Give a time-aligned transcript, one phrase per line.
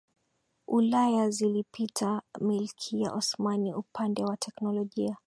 [0.67, 5.17] Ulaya zilipita Milki ya Osmani upande wa teknolojia